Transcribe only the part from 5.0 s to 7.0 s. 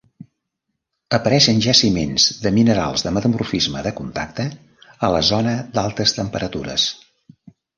a la zona d'altes temperatures.